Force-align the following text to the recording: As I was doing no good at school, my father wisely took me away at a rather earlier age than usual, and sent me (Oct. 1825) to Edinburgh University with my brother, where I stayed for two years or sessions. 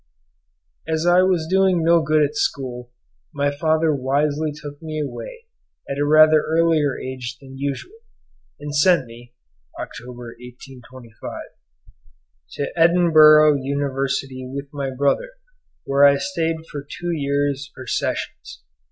As 0.87 1.05
I 1.05 1.21
was 1.21 1.45
doing 1.47 1.83
no 1.83 2.01
good 2.01 2.23
at 2.23 2.35
school, 2.35 2.89
my 3.35 3.51
father 3.51 3.93
wisely 3.93 4.51
took 4.51 4.81
me 4.81 4.99
away 4.99 5.45
at 5.87 5.99
a 5.99 6.05
rather 6.07 6.43
earlier 6.57 6.97
age 6.97 7.37
than 7.39 7.59
usual, 7.59 7.99
and 8.59 8.75
sent 8.75 9.05
me 9.05 9.35
(Oct. 9.77 10.03
1825) 10.07 11.31
to 12.53 12.73
Edinburgh 12.75 13.57
University 13.61 14.43
with 14.51 14.65
my 14.73 14.89
brother, 14.89 15.33
where 15.83 16.03
I 16.03 16.17
stayed 16.17 16.65
for 16.71 16.81
two 16.81 17.11
years 17.11 17.71
or 17.77 17.85
sessions. 17.85 18.63